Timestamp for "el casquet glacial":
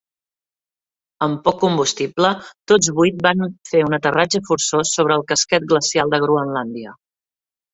5.21-6.17